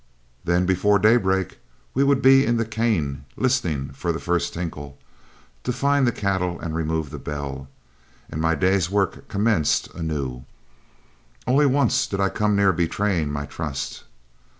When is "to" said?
5.63-5.71